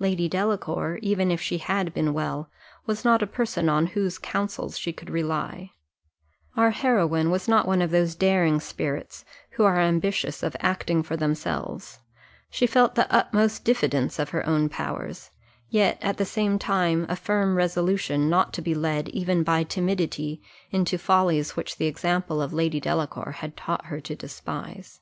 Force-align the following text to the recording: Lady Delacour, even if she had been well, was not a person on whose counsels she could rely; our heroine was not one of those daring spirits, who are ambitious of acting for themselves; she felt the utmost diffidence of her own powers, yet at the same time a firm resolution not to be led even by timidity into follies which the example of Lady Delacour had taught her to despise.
Lady 0.00 0.28
Delacour, 0.28 0.98
even 1.02 1.30
if 1.30 1.40
she 1.40 1.58
had 1.58 1.94
been 1.94 2.12
well, 2.12 2.50
was 2.86 3.04
not 3.04 3.22
a 3.22 3.28
person 3.28 3.68
on 3.68 3.86
whose 3.86 4.18
counsels 4.18 4.76
she 4.76 4.92
could 4.92 5.08
rely; 5.08 5.70
our 6.56 6.72
heroine 6.72 7.30
was 7.30 7.46
not 7.46 7.64
one 7.64 7.80
of 7.80 7.92
those 7.92 8.16
daring 8.16 8.58
spirits, 8.58 9.24
who 9.50 9.62
are 9.62 9.78
ambitious 9.78 10.42
of 10.42 10.56
acting 10.58 11.00
for 11.00 11.16
themselves; 11.16 12.00
she 12.50 12.66
felt 12.66 12.96
the 12.96 13.06
utmost 13.14 13.62
diffidence 13.64 14.18
of 14.18 14.30
her 14.30 14.44
own 14.48 14.68
powers, 14.68 15.30
yet 15.68 15.96
at 16.02 16.16
the 16.16 16.24
same 16.26 16.58
time 16.58 17.06
a 17.08 17.14
firm 17.14 17.54
resolution 17.54 18.28
not 18.28 18.52
to 18.52 18.60
be 18.60 18.74
led 18.74 19.08
even 19.10 19.44
by 19.44 19.62
timidity 19.62 20.42
into 20.72 20.98
follies 20.98 21.54
which 21.54 21.76
the 21.76 21.86
example 21.86 22.42
of 22.42 22.52
Lady 22.52 22.80
Delacour 22.80 23.30
had 23.30 23.56
taught 23.56 23.84
her 23.86 24.00
to 24.00 24.16
despise. 24.16 25.00